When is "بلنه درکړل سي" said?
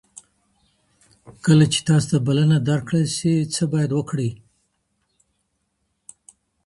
2.27-3.33